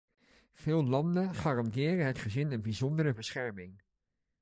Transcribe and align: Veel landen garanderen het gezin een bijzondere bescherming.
Veel 0.53 0.83
landen 0.85 1.35
garanderen 1.35 2.05
het 2.05 2.17
gezin 2.19 2.51
een 2.51 2.61
bijzondere 2.61 3.13
bescherming. 3.13 3.81